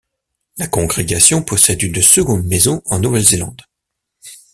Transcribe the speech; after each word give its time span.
La 0.57 0.65
congrégation 0.67 1.43
possède 1.43 1.83
une 1.83 2.01
seconde 2.01 2.43
maison 2.47 2.81
en 2.85 2.97
Nouvelle-Zélande. 2.97 3.61